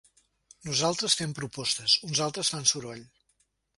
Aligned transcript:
Nosaltres 0.69 1.17
fem 1.19 1.35
propostes, 1.41 1.99
uns 2.11 2.23
altres 2.29 2.51
fan 2.55 2.67
soroll. 2.73 3.05